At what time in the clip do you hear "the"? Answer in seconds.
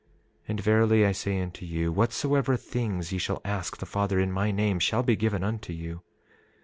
3.77-3.85